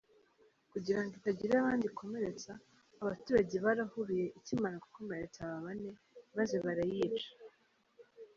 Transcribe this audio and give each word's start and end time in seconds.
Kugira 0.71 0.99
ngo 1.03 1.11
itagira 1.19 1.53
abandi 1.57 1.85
ikomeretsa, 1.87 2.51
abaturage 3.01 3.55
barahuruye 3.65 4.25
ikimara 4.39 4.77
gukomeretsa 4.85 5.39
aba 5.45 5.59
bane, 5.65 5.91
maze 6.37 6.55
barayica. 6.65 7.29